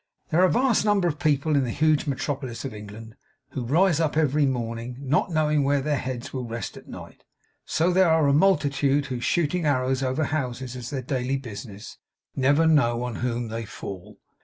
[0.01, 3.15] As there are a vast number of people in the huge metropolis of England
[3.49, 7.23] who rise up every morning not knowing where their heads will rest at night,
[7.65, 11.99] so there are a multitude who shooting arrows over houses as their daily business,
[12.35, 14.17] never know on whom they fall.